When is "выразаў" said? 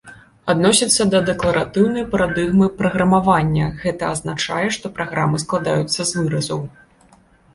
6.21-6.59